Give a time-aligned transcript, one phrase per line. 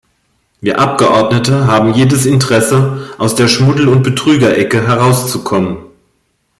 [0.61, 5.77] Wir Abgeordnete haben jedes Interesse, aus der Schmuddel- und Betrügerecke herauszukommen.